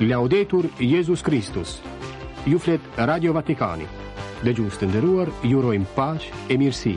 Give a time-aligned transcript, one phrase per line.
[0.00, 1.78] Laudetur Jezus Kristus
[2.46, 3.86] Ju flet Radio Vatikani
[4.42, 6.96] Dhe gjusë të ndëruar, ju rojmë pash e mirësi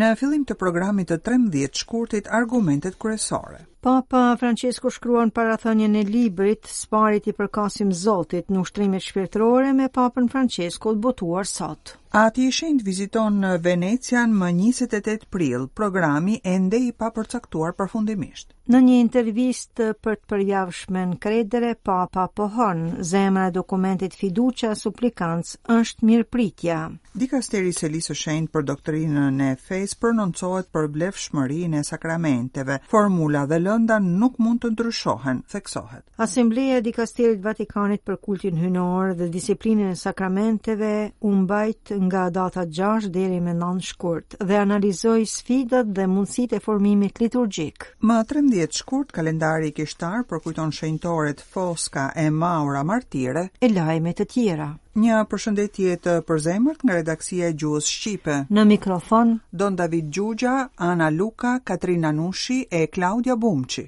[0.00, 3.64] Në fillim të programit të 13 shkurtit argumentet kryesore.
[3.82, 10.30] Papa Francesco shkruan parathënien e librit Sparit i përkasim Zotit në ushtrimet shpirtërore me Papën
[10.30, 11.96] Francesco të botuar sot.
[12.10, 18.54] A ti shenjt viziton në Venecian më 28 pril, programi ende i papërcaktuar përfundimisht.
[18.68, 25.54] Në një intervjist për të përjavshme në kredere, papa pohon, zemra e dokumentit fiduqa suplikants
[25.72, 26.78] është mirë pritja.
[27.18, 32.80] Dikasteri lisë Shenjt për doktrinën e fejs përnoncohet për blef shmëri e sakramenteve.
[32.90, 36.04] Formula dhe lënda nuk mund të ndryshohen, theksohet.
[36.18, 43.40] Asembleja Dikasterit Vatikanit për kultin hynor dhe disiplinën e sakramenteve umbajt nga data 6 deri
[43.40, 47.86] me 9 shkurt dhe analizoi sfidat dhe mundësitë e formimit liturgjik.
[48.10, 54.28] Më 13 shkurt kalendari i kishtar përkujton shenjtoret Foska e Maura Martire e lajme të
[54.34, 54.68] tjera.
[55.02, 58.36] Një përshëndetje të përzemërt nga redaksia e Gjuhës Shqipe.
[58.50, 60.56] Në mikrofon Don David Gjugja,
[60.90, 63.86] Ana Luka, Katrina Nushi e Claudia Bumçi.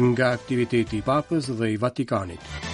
[0.00, 2.69] nga aktiviteti i papës dhe i Vatikanit.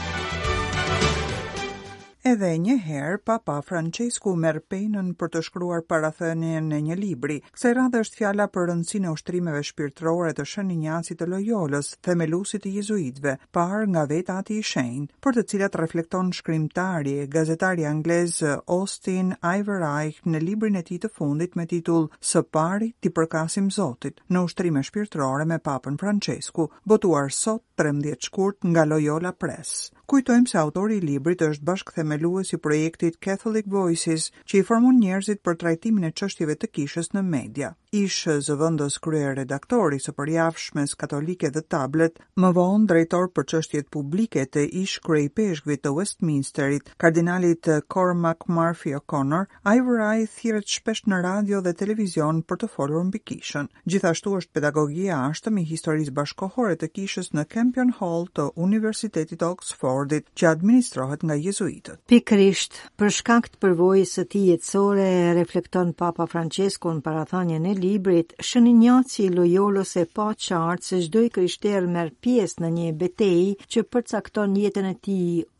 [2.26, 7.34] Edhe një herë Papa Francesku merr penën për të shkruar parathënje në një libër.
[7.54, 12.66] Kësaj radhe është fjala për rëndësinë e ushtrimeve shpirtërore të Shën Ignacit të Loyolës, themelusit
[12.66, 18.40] i jezuitëve, par nga vetë ati i shenjtë, për të cilat reflekton shkrimtari gazetari anglez
[18.56, 24.18] Austin Ivory në librin e tij të fundit me titull Së pari ti përkasim Zotit
[24.34, 29.86] në ushtrime shpirtërore me Papën Francesku, botuar sot 13 shkurt nga Loyola Press.
[30.06, 35.40] Kujtojmë se autori i librit është bashkëthemelues i projektit Catholic Voices, që i formon njerëzit
[35.42, 37.72] për trajtimin e çështjeve të kishës në media.
[38.02, 44.44] Ish zëvendës kryer redaktori së përjavshmes Katolike dhe Tablet, më vonë drejtor për çështjet publike
[44.54, 47.66] të ish krye peshkvi të Westminsterit, kardinalit
[47.96, 53.24] Cormac Murphy O'Connor, ai vëraj thirret shpesh në radio dhe televizion për të folur mbi
[53.32, 53.66] kishën.
[53.96, 59.94] Gjithashtu është pedagogia ashtëm i historisë bashkohore të kishës në Campion Hall të Universitetit Oxford
[60.36, 61.98] që administrohet nga jezuitët.
[62.10, 65.06] Pikrisht, për shkakt përvojës së ti jetësore,
[65.38, 71.00] reflekton Papa Francesco në parathanjen e librit, Shën njaci i lojolës e pa qartë se
[71.06, 73.42] shdoj kryshter merë pjesë në një betej
[73.72, 75.18] që përcakton jetën e ti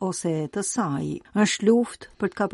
[0.09, 1.09] ose të saj.
[1.45, 2.47] është luft për të ka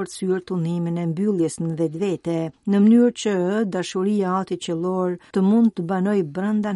[0.48, 2.38] t'unimin e mbylljes në vetë vete,
[2.72, 3.36] në mënyrë që
[3.76, 6.20] dashuria ati që lorë të mund të banoj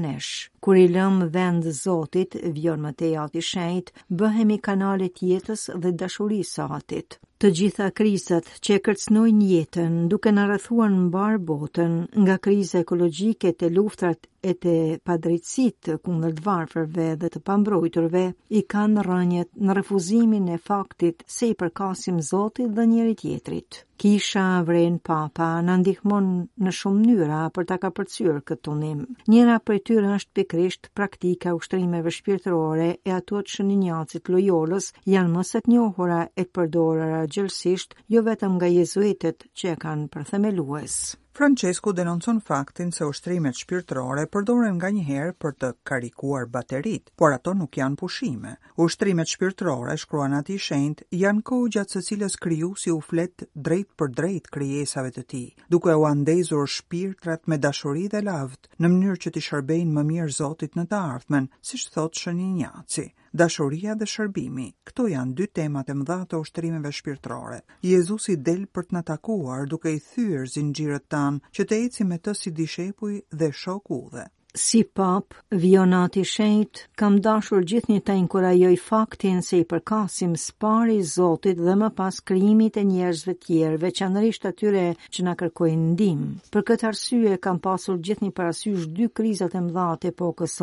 [0.07, 0.49] nesh.
[0.61, 5.93] Kur i lëm vend Zotit, vjon më ati i shenjtë, bëhemi kanale të jetës dhe
[6.03, 7.19] dashurisë së Atit.
[7.43, 11.93] Të gjitha krizat që e kërcnojnë jetën duke në rathuar në barë botën
[12.23, 14.73] nga krize ekologjike të luftrat e të
[15.09, 18.21] padrejtësit kundër të varfërve dhe të pambrojturve
[18.57, 23.81] i kanë rënjët në refuzimin e faktit se i përkasim Zotit dhe njëri tjetrit.
[23.97, 26.27] Kisha vren papa në ndihmon
[26.63, 28.99] në shumë njëra për ta ka përcyrë këtë tunim.
[29.33, 35.71] Njëra për tyre është pikrisht praktika ushtrimeve shpirtërore e ato të shëninjacit lojolës janë mësët
[35.73, 40.99] njohora e përdorara gjëllësisht jo vetëm nga jezuitet që e kanë përthemelues.
[41.37, 47.53] Francesku denoncon faktin se ushtrimet shpirtërore përdoren nga njëherë për të karikuar baterit, por ato
[47.59, 48.55] nuk janë pushime.
[48.85, 53.91] Ushtrimet shpirtërore, shkruan ati shend, janë kohë gjatë së cilës kryu si u flet drejt
[54.01, 59.21] për drejt kryesave të ti, duke u andezur shpirtrat me dashuri dhe lavt në mënyrë
[59.27, 63.05] që t'i shërbejnë më mirë zotit në të ardhmen, si shë thot shëni njaci.
[63.39, 67.59] Dashuria dhe shërbimi, këto janë dy temat e mëdha të ushtrimeve shpirtërore.
[67.89, 72.17] Jezusi del për të na takuar duke i thyer zinxhirët tan, që të ecim me
[72.27, 74.27] të si dishepuj dhe shoku udhë
[74.57, 80.33] si pap, vionat i shejt, kam dashur gjithë një të inkurajoj faktin se i përkasim
[80.43, 86.23] spari Zotit dhe më pas krimit e njerëzve tjerë, veçanërisht atyre që na kërkojnë ndim.
[86.53, 90.57] Për këtë arsye, kam pasur gjithë një parasysh dy krizat e mdha të epokës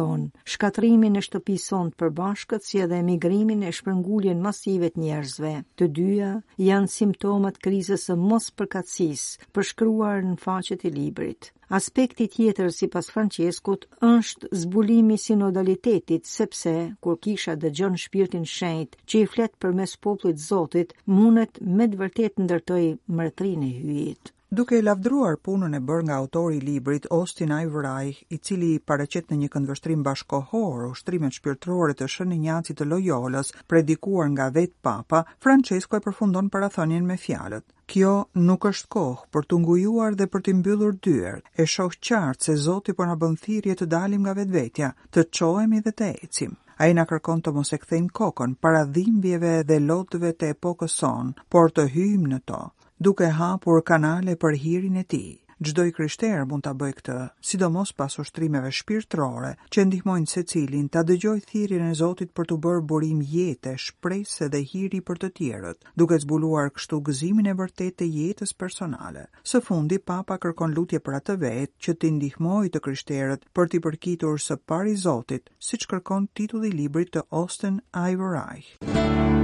[0.54, 5.54] shkatrimin e shtëpison të përbashkët si edhe emigrimin e shpërnguljen masivet njerëzve.
[5.78, 6.32] Të dyja
[6.70, 11.52] janë simptomat krizës e mos përkatsis, përshkruar në faqet e librit.
[11.72, 18.98] Aspekti tjetër si pas Franceskut është zbulimi sinodalitetit, sepse, kur kisha dhe gjën shpirtin shenjt,
[19.08, 22.84] që i flet për mes poplit zotit, mundet me dëvërtet në dërtoj
[23.22, 24.34] mërtrin e hyjit.
[24.52, 29.38] Duke lavdruar punën e bërë nga autori i librit Austin Ivory, i cili paraqet në
[29.42, 35.96] një këndvështrim bashkohor ushtrimet shpirtërore të Shën Ignacit të Loyolës, predikuar nga vet Papa, Francesco
[35.98, 37.64] e përfundon parathonin me fjalët:
[37.94, 38.12] "Kjo
[38.50, 41.44] nuk është kohë për të ngujuar dhe për të mbyllur dyert.
[41.60, 45.80] E shoh qartë se Zoti po na bën thirrje të dalim nga vetvetja, të çohemi
[45.88, 49.80] dhe të ecim." A i nga kërkon të mos e kthejmë kokon, para dhimbjeve dhe
[49.88, 52.62] lotëve të epokës son, por të hymë në to,
[53.04, 55.32] duke hapur kanale për hirin e tij
[55.68, 57.16] çdo i krishterë mund ta bëj këtë
[57.48, 62.84] sidomos pas ushtrimeve shpirtërore që ndihmojnë secilin ta dëgjoj thirrjen e Zotit për të bërë
[62.92, 68.08] burim jetë, shpresë dhe hiri për të tjerët duke zbuluar kështu gëzimin e vërtetë të
[68.16, 73.44] jetës personale së fundi papa kërkon lutje për atë vetë që të ndihmojë të krishterët
[73.54, 79.42] për t'i përkitur së pari Zotit siç kërkon titulli i librit The Osten Ivory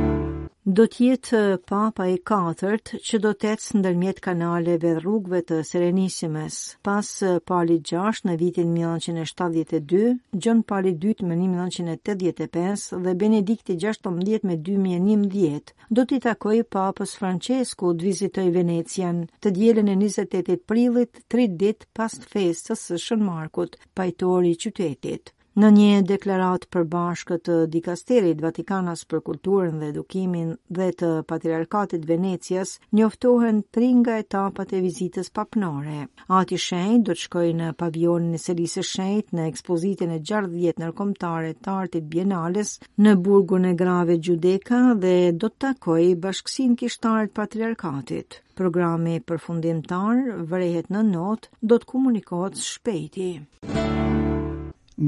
[0.68, 1.38] do të jetë
[1.72, 6.58] papa i katërt që do të ecë ndërmjet kanaleve rrugve rrugëve të serenisimes,
[6.88, 7.08] Pas
[7.48, 10.02] palit 6 në vitin 1972,
[10.46, 14.12] John pali II në 1985 dhe Benedikti 16
[14.50, 21.24] me 2011, do t'i takoj papës Francesku të vizitoj Venecian të djelen e 28 prillit,
[21.36, 25.32] 3 dit pas festës së Shën Markut, pajtori qytetit.
[25.60, 32.06] Në një deklarat për bashkët të dikasterit Vatikanas për kulturën dhe edukimin dhe të patriarkatit
[32.10, 35.98] Venecias, njoftohen tri nga etapat e vizitës papnore.
[36.38, 41.52] Ati Shejt do të shkoj në pavionin e Selise Shejt në ekspozitin e 60 nërkomtare
[41.60, 42.72] të artit Bienales
[43.04, 48.40] në burgun e grave Gjudeka dhe do të takoj bashkësin kishtarët patriarkatit.
[48.60, 50.24] Programi përfundimtar
[50.54, 53.32] vërehet në not, do të komunikohet shpejti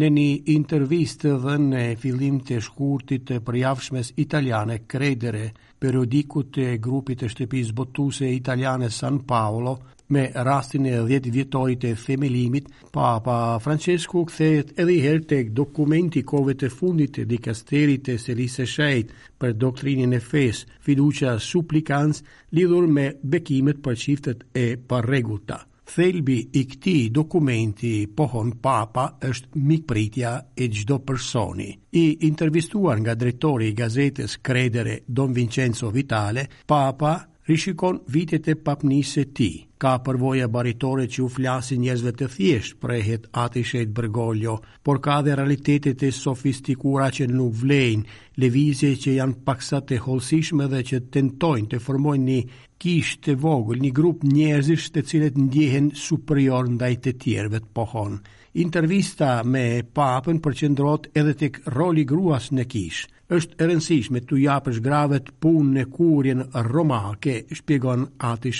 [0.00, 5.48] në një intervistë dhe në filim të shkurtit të përjafshmes italiane kredere
[5.82, 9.74] periodikut të grupit të shtëpis botuse italiane San Paolo
[10.16, 16.52] me rastin e 10 vjetorit të themelimit, Papa Francesku kthehet edhe herë tek dokumenti kove
[16.56, 22.22] kohëve të fundit të dikasterit të selise shajt për doktrinën e fes, fiducia supplicans,
[22.52, 25.60] lidhur me bekimet për çiftet e parregullta.
[25.84, 31.70] Thelbi i këti dokumenti pohon papa është mikpritja e gjdo personi.
[32.02, 37.16] I intervistuar nga drejtori i gazetes Kredere Don Vincenzo Vitale, papa
[37.46, 39.56] rishikon vitet e papnisë e tij.
[39.82, 44.54] Ka përvoja baritore që u flasin njerëzve të thjeshtë prehet ati shejt Bergoglio,
[44.86, 48.04] por ka dhe realitetet e sofistikura që nuk vlejnë,
[48.38, 52.44] levizje që janë paksa të holsishme dhe që tentojnë të formojnë një
[52.82, 58.20] kishë të vogël, një grup njerëzisht të cilet ndjehen superior ndaj të tjerëve të pohon.
[58.66, 59.66] Intervista me
[59.96, 65.74] papën përqendrot edhe tek roli gruas në kishë, është e rëndësishme të japësh gravet punë
[65.76, 68.52] në kurjen romake, shpjegon ati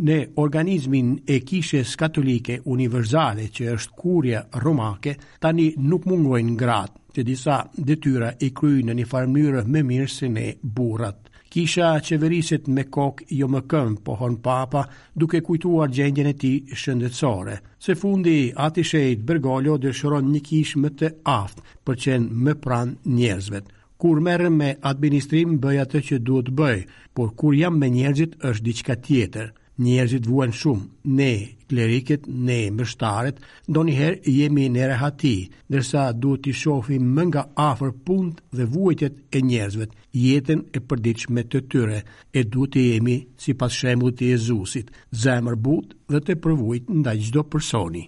[0.00, 5.14] Në organizmin e kishës katolike universale që është kurja romake,
[5.44, 10.28] tani nuk mungojnë gratë, që disa detyra i kryjnë në një farmyrë me mirë se
[10.28, 11.18] ne burat.
[11.50, 14.84] Kisha qeverisit me kok jo më këmë, pohon papa,
[15.14, 17.58] duke kujtuar gjendjen e ti shëndetsore.
[17.78, 22.94] Se fundi, ati shejt Bergoglio dëshëron një kishë më të aftë për qenë më pran
[23.04, 26.76] njerëzvetë kur merrem me administrim bëj atë që duhet bëj,
[27.16, 29.50] por kur jam me njerëzit është diçka tjetër.
[29.84, 30.86] Njerëzit vuan shumë,
[31.18, 31.30] ne
[31.68, 33.38] kleriket, ne mbështaret,
[33.72, 35.34] ndonjëherë jemi në rehati,
[35.70, 39.86] ndërsa duhet të shohim më nga afër punët dhe vuajtjet e njerëzve,
[40.26, 42.00] jetën e përditshme të tyre,
[42.38, 44.92] e duhet të jemi sipas shembullit të Jezusit,
[45.24, 48.06] zemër but dhe të provojt ndaj çdo personi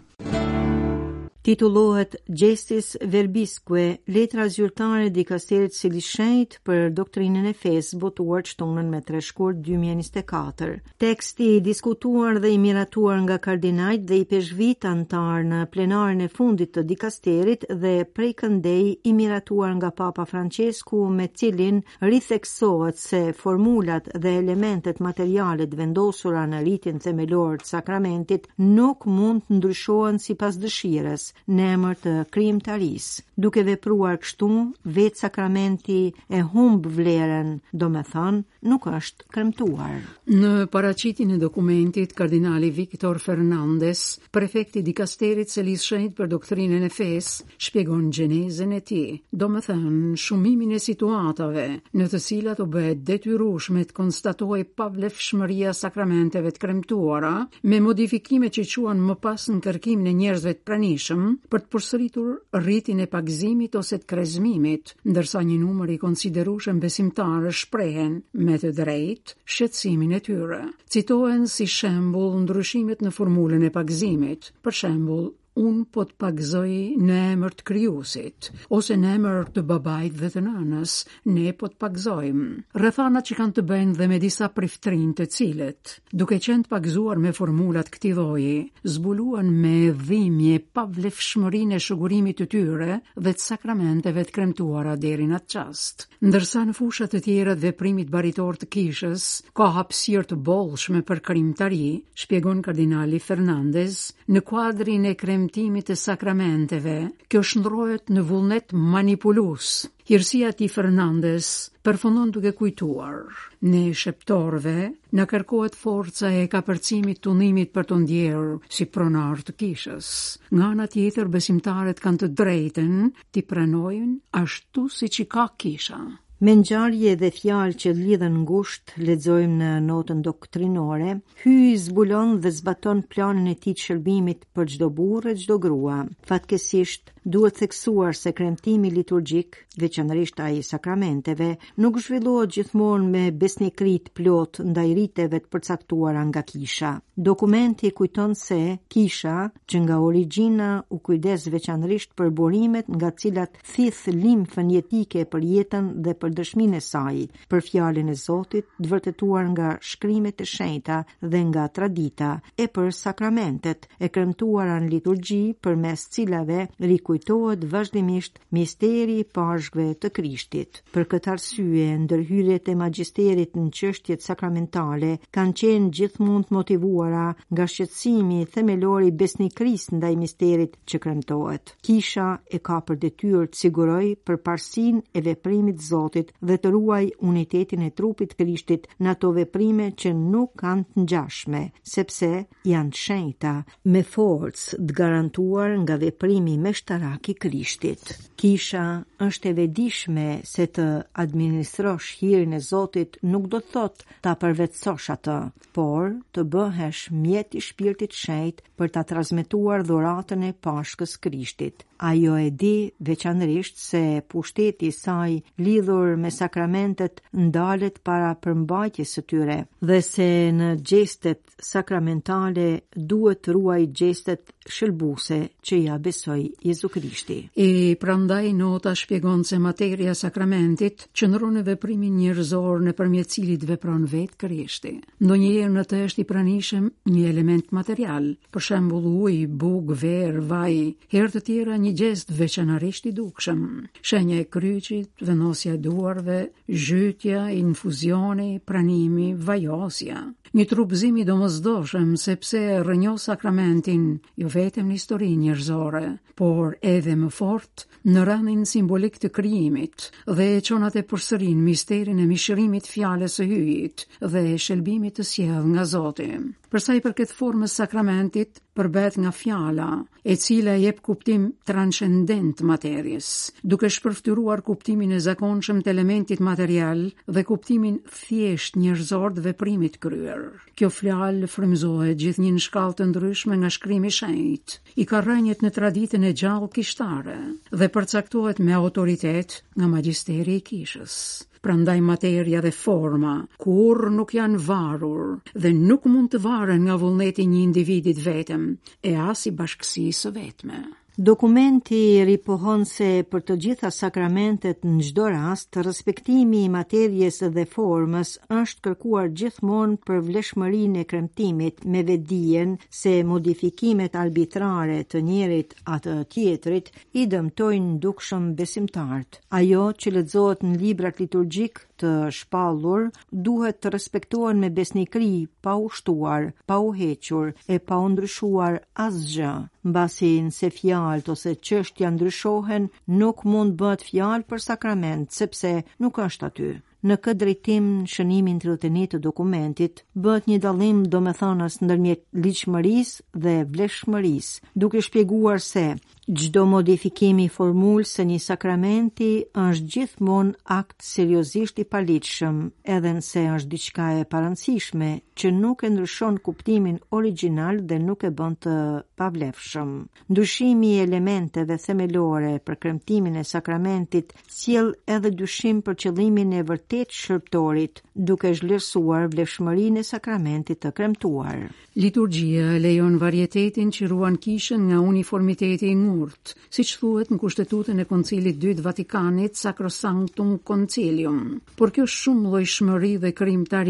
[1.42, 8.86] titullohet Gestis Verbisque, letra zyrtare e dikasterit si lishenjt për doktrinën e fes botuar qëtonën
[8.92, 10.76] me tre shkurt 2024.
[11.04, 16.28] Teksti i diskutuar dhe i miratuar nga kardinajt dhe i peshvit antar në plenarën e
[16.36, 23.24] fundit të dikasterit dhe prej këndej i miratuar nga Papa Francesku me cilin ritheksohet se
[23.42, 30.38] formulat dhe elementet materialet vendosura në rritin themelor të sakramentit nuk mund të ndryshohen si
[30.42, 33.06] pas dëshires në emër të krijimtaris.
[33.42, 34.48] Duke vepruar kështu,
[34.94, 39.96] vetë sakramenti e humb vlerën, domethënë, nuk është kremtuar.
[40.30, 46.92] Në paraqitjen e dokumentit, kardinali Victor Fernandez, prefekti i dikasterit së lishtë për doktrinën e
[46.94, 51.66] fesë, shpjegon gjenezën e tij, domethënë shumimin e situatave
[51.98, 57.34] në të cilat u bëhet detyrueshme të konstatojë pavlefshmëria sakramenteve të kremtuara,
[57.66, 61.21] me modifikime që quan më pas në kërkim në njerëzve të pranishëm
[61.52, 62.30] për të përsëritur
[62.62, 68.16] rritin e pagëzimit ose të krezmimit, ndërsa një numër i konsiderushëm besimtarë shprehen
[68.48, 70.62] me të drejtë shqetësimin e tyre.
[70.96, 75.28] Citohen si shembull ndryshimet në formulën e pagëzimit, për shembul
[75.60, 76.72] un po të pagëzoj
[77.04, 80.92] në emër të krijuesit ose në emër të babait dhe të nënës,
[81.28, 82.46] ne po të pagëzojmë.
[82.80, 87.20] Rrethana që kanë të bëjnë dhe me disa priftrin të cilët, duke qenë të pagzuar
[87.20, 88.54] me formulat këtij lloji,
[88.94, 95.36] zbuluan me dhimbje pavlefshmërinë e shugurimit të tyre dhe të sakramenteve të kremtuara deri në
[95.40, 96.06] atë çast.
[96.24, 101.20] Ndërsa në fusha të tjera të veprimit baritor të kishës ka hapësirë të bollshme për
[101.28, 101.82] krimtari,
[102.24, 104.00] shpjegon kardinali Fernandez,
[104.32, 106.92] në kuadrin e krem premtimit të sakramenteve,
[107.30, 109.72] kjo shndrohet në vullnet manipulus.
[110.06, 111.46] Hirësia ti Fernandes
[111.82, 113.26] përfundon duke kujtuar,
[113.66, 114.74] ne shëptorve
[115.18, 120.12] në kërkohet forca e kapërcimit të unimit për të ndjerë si pronar të kishës.
[120.54, 125.98] Nga nga tjetër besimtarët kanë të drejten të pranojnë ashtu si që ka kisha.
[126.46, 133.04] Me ngjarje dhe fjalë që lidhen ngushtë, lexojmë në notën doktrinore, hy zbulon dhe zbaton
[133.12, 136.00] planin e tij të shërbimit për çdo burrë, çdo grua.
[136.30, 144.60] Fatkesisht, duhet theksuar se kremtimi liturgjik, veçanërisht ai sakramenteve, nuk zhvillohet gjithmonë me besnikrit plot
[144.66, 146.94] ndaj riteve të përcaktuara nga kisha.
[147.16, 148.60] Dokumenti kujton se
[148.90, 155.44] kisha, që nga origjina u kujdes veçanërisht për burimet nga cilat thith limfën jetike për
[155.54, 160.46] jetën dhe për dëshminë e saj, për fjalën e Zotit, të vërtetuar nga shkrimet e
[160.46, 167.64] shenjta dhe nga tradita, e për sakramentet e kremtuara në liturgji përmes cilave rikujtohet kujtohet
[167.72, 170.78] vazhdimisht misteri i pashkëve të Krishtit.
[170.94, 178.38] Për këtë arsye, ndërhyrjet e magjisterit në çështjet sakramentale kanë qenë gjithmonë motivuara nga shqetësimi
[178.54, 181.74] themelor i besnikërisë ndaj misterit që kremtohet.
[181.84, 187.02] Kisha e ka për detyrë të siguroj përparësinë e veprimit të Zotit dhe të ruaj
[187.28, 191.62] unitetin e trupit të Krishtit në ato veprime që nuk kanë të ngjashme,
[191.98, 192.32] sepse
[192.72, 193.54] janë të shenjta
[193.92, 198.30] me forcë të garantuar nga veprimi meshtar sa Krishtit.
[198.42, 198.82] Kisha
[199.22, 200.86] është e vedishme se të
[201.22, 205.36] administrosh hirën e Zotit nuk do thot të apërvecosh atë,
[205.76, 211.84] por të bëhesh mjet i shpirtit shejt për të transmituar dhuratën e pashkës krishtit.
[212.02, 219.58] Ajo e di veçanërisht se pushteti saj lidhur me sakramentet ndalet para përmbajtjes së tyre
[219.86, 220.26] dhe se
[220.58, 222.66] në gjestet sakramentale
[223.14, 227.38] duhet ruaj gjestet shëlbuse që ja besoj Jezu Krishti.
[227.54, 227.68] E
[228.02, 234.06] pranda Prandaj nota shpjegon se materia sakramentit që në veprimin njërzor në përmje cilit vepron
[234.08, 234.92] vetë kërishti.
[235.20, 240.40] Ndo njërë në të është i pranishem një element material, për shembul uj, bug, ver,
[240.40, 240.78] vaj,
[241.12, 243.60] herë të tjera një gjest veçanarisht i dukshëm.
[244.00, 250.24] Shenja e kryqit, venosja e duarve, zhytja, infuzioni, pranimi, vajosja.
[250.52, 256.04] Një trupzimi do mëzdoshem sepse rënjo sakramentin jo vetëm një histori njërzore,
[256.36, 260.06] por edhe më fort në rëhnin simbolik të kryimit
[260.38, 265.66] dhe e qonat e përsërin misterin e mishërimit fjales e hyjit dhe shelbimit të sjedh
[265.72, 266.50] nga Zotim.
[266.72, 269.86] Përsa i përket formës sakramentit, përbet nga fjala,
[270.24, 273.26] e cila jep kuptim transcendent materjes,
[273.72, 277.02] duke shpërftyruar kuptimin e zakonshëm të elementit material
[277.34, 280.46] dhe kuptimin thjesht njerëzor të veprimit kryer.
[280.78, 284.78] Kjo fjalë gjithë gjithnjë në shkallë të ndryshme nga shkrimi i shenjt.
[285.00, 287.38] I ka rënjet në traditën e gjallë kishtare
[287.82, 291.16] dhe përcaktohet me autoritet nga magjisteri i kishës
[291.66, 295.26] prandaj materia dhe forma, kur nuk janë varur
[295.64, 298.66] dhe nuk mund të varen nga vullneti një individit vetëm,
[299.08, 300.82] e as i bashkësi së vetme.
[301.20, 307.66] Dokumenti ripohon se për të gjitha sakramentet në gjdo rast, të respektimi i materjes dhe
[307.74, 315.76] formës është kërkuar gjithmon për vleshmërin e kremtimit me vedien se modifikimet arbitrare të njerit
[315.84, 319.44] atë tjetrit i dëmtojnë dukshëm besimtartë.
[319.60, 323.08] Ajo që lëdzot në librat liturgjik të shpallur
[323.46, 325.28] duhet të respektohen me besnikri,
[325.62, 329.52] pa u shtuar, pa u hequr e pa u ndryshuar asgjë.
[329.90, 332.88] Mbasi nëse fjalët ose çështja ndryshohen,
[333.20, 336.70] nuk mund bëhet fjalë për sakrament sepse nuk është aty.
[337.08, 343.10] Në këtë drejtim, shënimin 31 të dokumentit, bët një dalim do me thanas nërmjet liqëmëris
[343.44, 344.50] dhe vleshëmëris,
[344.84, 345.82] duke shpjeguar se
[346.30, 352.60] Gjdo modifikimi formullë se një sakramenti është gjithmon akt seriosisht i palitëshëm,
[352.94, 358.30] edhe nëse është diçka e parancishme, që nuk e ndryshon kuptimin original dhe nuk e
[358.38, 358.74] bënd të
[359.18, 359.90] pavlefshëm.
[360.30, 367.10] Ndryshimi i elementeve themelore për kremtimin e sakramentit siel edhe dyshim për qëllimin e vërtet
[367.18, 371.66] shërptorit, duke zhlesuar vlefshmërin e sakramentit të kremtuar.
[372.00, 378.02] Liturgjia lejon varjetetin që ruan kishën nga uniformiteti në murt, si që thuet në kushtetutën
[378.02, 381.40] e koncilit dytë Vatikanit, Sacrosanctum Concilium.
[381.80, 383.84] Por kjo shumë lojshmëri dhe krim të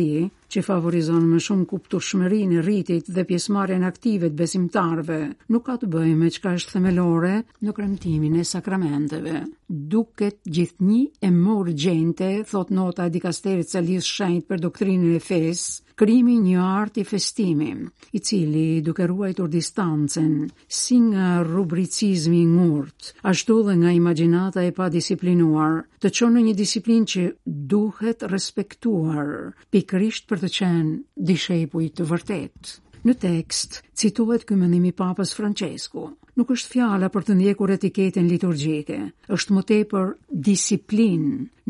[0.53, 5.89] që favorizon më shumë kuptur shmërin e rritit dhe pjesmarjen aktivit besimtarve, nuk ka të
[5.95, 9.37] bëjë me ka është themelore në kremtimin e sakramenteve.
[9.73, 15.23] Duket gjithni e morë gjente, thot nota e dikasterit se lisë shenjt për doktrinën e
[15.25, 17.71] fesë, krimi një art i festimi,
[18.17, 24.91] i cili duke ruajtur distancen, si nga rubricizmi ngurt, ashtu dhe nga imaginata e pa
[24.93, 27.25] disiplinuar, të qonë një disiplin që
[27.71, 32.77] duhet respektuar, pikrisht për të qenë dishe i të vërtetë.
[33.03, 36.03] Në tekst, citohet këmënimi papës Francesku.
[36.39, 38.99] Nuk është fjala për të ndjekur etiketin liturgjike,
[39.37, 40.07] është më tepër
[40.49, 41.25] disiplin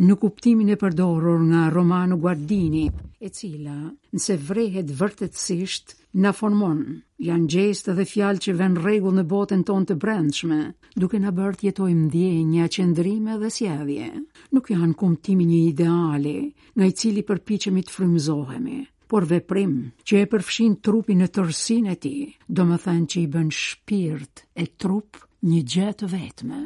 [0.07, 2.85] në kuptimin e përdorur nga Romano Guardini,
[3.17, 3.79] e cila,
[4.13, 6.85] nëse vrehet vërtetësisht, na formon,
[7.31, 10.61] janë gjestë dhe fjalë që vënë rregull në botën tonë të brendshme,
[11.05, 14.11] duke na bërë të jetojmë ndjenjë qendrime dhe sjellje.
[14.53, 16.39] Nuk janë kumtimi një ideali,
[16.77, 19.73] nga i cili përpiqemi të frymëzohemi, por veprim
[20.09, 22.13] që e përfshin trupin në tërsin e ti,
[22.49, 26.63] do më thënë që i bën shpirt e trup një gjë të vetme.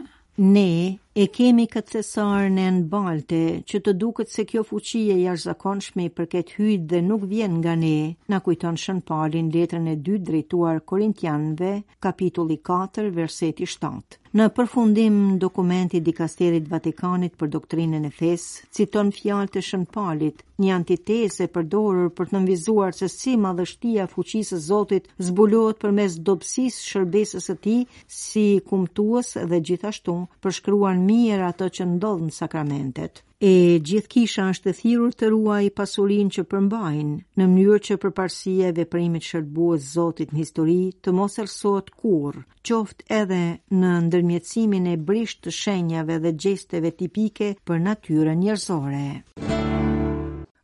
[0.54, 0.68] Ne
[1.16, 6.04] E kemi këtë cesarën e në balte, që të duket se kjo fuqie jash zakonshme
[6.04, 7.94] i përket hyjt dhe nuk vjen nga ne,
[8.28, 11.72] na kujton shën palin letrën e 2 drejtuar Korintianve,
[12.04, 13.94] kapitulli 4, verseti 7.
[14.36, 18.42] Në përfundim, dokumenti dikasterit Vatikanit për doktrinën e fes,
[18.74, 24.04] citon fjalë të shën palit, një antitese e përdorur për të nënvizuar se si madhështia
[24.12, 31.46] fuqisë zotit zbulohet për mes dopsis shërbesës e ti, si kumtuas dhe gjithashtu përshkruan mirë
[31.50, 33.22] ato që ndodh në sakramentet.
[33.46, 33.52] E
[33.84, 38.76] gjithë kisha është të thirur të ruaj pasurin që përmbajnë, në mënyrë që përparsia e
[38.78, 42.38] veprimit shërbuës Zotit në histori të mos sot kur,
[42.70, 43.42] qoft edhe
[43.82, 49.04] në ndërmjetësimin e brisht të shenjave dhe gjesteve tipike për natyre njërzore.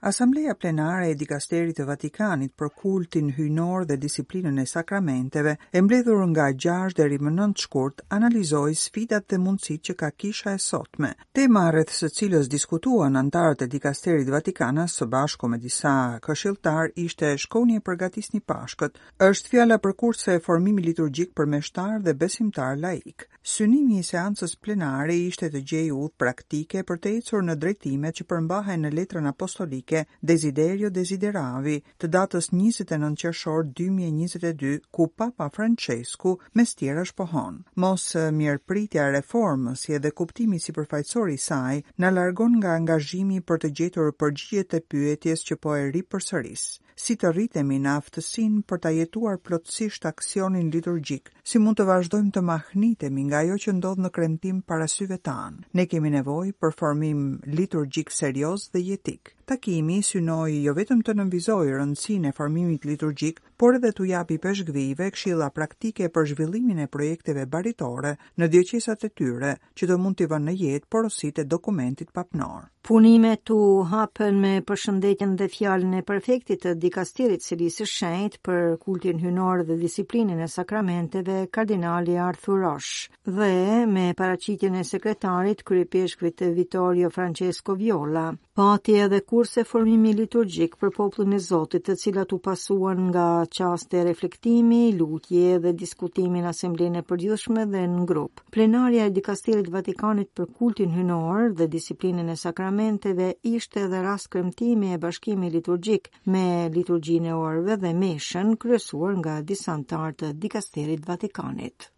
[0.05, 6.25] Asambleja plenare e dikasterit të Vatikanit për kultin hyjnor dhe disiplinën e sakramenteve, e mbledhur
[6.33, 11.13] nga 6 deri më 9 shkurt, analizoi sfidat dhe mundësitë që ka kisha e sotme.
[11.39, 15.95] Tema rreth së cilës diskutuan anëtarët e dikasterit të së bashku me disa
[16.27, 18.99] këshiltar, ishte shkoni e përgatisni Pashkët.
[19.31, 23.29] Është fjala për kurse e formimi liturgjik për meshtar dhe besimtar laik.
[23.43, 28.27] Synimi i seancës plenare ishte të gjej udhë praktike për të ecur në drejtimet që
[28.33, 31.75] përmbahen në letrën apostolike Desiderio Desideravi
[32.05, 37.59] të datës 29 qershor 2022 ku Papa Francesku me stjera pohon.
[37.87, 38.05] Mos
[38.39, 41.75] mirëpritja e reformës si edhe kuptimi sipërfaqësor i saj
[42.05, 46.67] na largon nga angazhimi për të gjetur përgjigjet e pyetjes që po e ripërsëris
[47.03, 52.31] si të rritemi në aftësin për të jetuar plotësisht aksionin liturgjik, si mund të vazhdojmë
[52.37, 55.65] të mahnitemi nga jo që ndodhë në kremtim parasyve tanë.
[55.81, 57.25] Ne kemi nevoj për formim
[57.59, 59.35] liturgjik serios dhe jetik.
[59.51, 65.07] Takimi synoi jo vetëm të nënvizojë rëndësinë e formimit liturgjik, por edhe të japi peshgvive
[65.15, 70.27] kshila praktike për zhvillimin e projekteve baritore në djeqisat e tyre që të mund të
[70.33, 72.65] vënë në jetë osit e dokumentit papnor.
[72.83, 73.55] Punime të
[73.93, 79.63] hapën me përshëndetjen dhe fjallën e perfektit të dikastirit si lisë shenjt për kultin hynor
[79.69, 83.07] dhe disiplinin e sakramenteve kardinali Arthur Rosh
[83.39, 83.53] dhe
[83.93, 88.33] me paracitjen e sekretarit kërëpeshkvit të Vittorio Francesco Viola.
[88.59, 94.03] Pati edhe kurse formimi liturgjik për poplën e Zotit të cilat u pasuan nga qaste
[94.05, 98.43] reflektimi, lutje dhe diskutimi në asemblejnë e përgjithshme dhe në grup.
[98.55, 104.93] Plenaria e dikastirit Vatikanit për kultin hynor dhe disiplinën e sakramenteve ishte edhe rast kremtimi
[104.97, 106.47] e bashkimi liturgjik me
[106.79, 111.91] liturgjinë e orve dhe meshën kryesuar nga disantartë të dikastirit Vatikanit.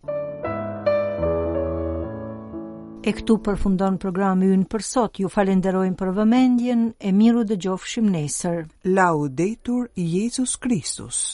[3.05, 8.09] E këtu përfundon programi ynë për sot, ju falenderojmë për vëmendjen, e miru dhe gjofshim
[8.15, 8.65] nesër.
[8.97, 11.25] Laudetur Jezus Kristus.